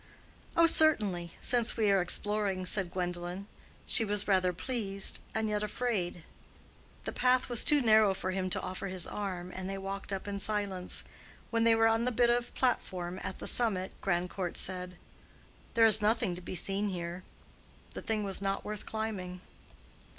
[0.57, 3.45] "Oh, certainly—since we are exploring," said Gwendolen.
[3.85, 6.23] She was rather pleased, and yet afraid.
[7.03, 10.27] The path was too narrow for him to offer his arm, and they walked up
[10.27, 11.03] in silence.
[11.51, 14.97] When they were on the bit of platform at the summit, Grandcourt said,
[15.75, 17.21] "There is nothing to be seen here:
[17.93, 19.39] the thing was not worth climbing."